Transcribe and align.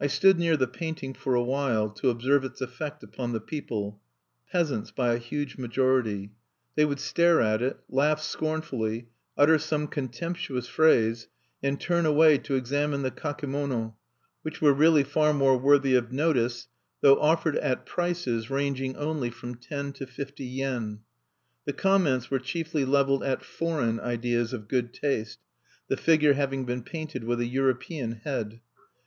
I 0.00 0.06
stood 0.06 0.38
near 0.38 0.56
the 0.56 0.66
painting 0.66 1.12
for 1.12 1.34
a 1.34 1.42
while 1.42 1.90
to 1.90 2.08
observe 2.08 2.46
its 2.46 2.62
effect 2.62 3.02
upon 3.02 3.32
the 3.34 3.42
people, 3.42 4.00
peasants 4.50 4.90
by 4.90 5.12
a 5.12 5.18
huge 5.18 5.58
majority. 5.58 6.32
They 6.76 6.86
would 6.86 6.98
stare 6.98 7.42
at 7.42 7.60
it, 7.60 7.78
laugh 7.86 8.22
scornfully, 8.22 9.10
utter 9.36 9.58
some 9.58 9.86
contemptuous 9.86 10.66
phrase, 10.66 11.28
and 11.62 11.78
turn 11.78 12.06
away 12.06 12.38
to 12.38 12.54
examine 12.54 13.02
the 13.02 13.10
kakemono, 13.10 13.96
which 14.40 14.62
were 14.62 14.72
really 14.72 15.04
far 15.04 15.34
more 15.34 15.58
worthy 15.58 15.94
of 15.94 16.10
notice 16.10 16.68
though 17.02 17.20
offered 17.20 17.56
at 17.58 17.84
prices 17.84 18.48
ranging 18.48 18.96
only 18.96 19.28
from 19.28 19.56
ten 19.56 19.92
to 19.92 20.06
fifty 20.06 20.46
yen. 20.46 21.00
The 21.66 21.74
comments 21.74 22.30
were 22.30 22.38
chiefly 22.38 22.86
leveled 22.86 23.22
at 23.24 23.44
"foreign" 23.44 24.00
ideas 24.00 24.54
of 24.54 24.68
good 24.68 24.94
taste 24.94 25.40
(the 25.88 25.98
figure 25.98 26.32
having 26.32 26.64
been 26.64 26.82
painted 26.82 27.24
with 27.24 27.40
a 27.42 27.46
European 27.46 28.12
head). 28.24 28.62